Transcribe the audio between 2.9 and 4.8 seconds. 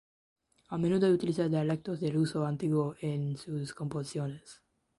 en sus composiciones.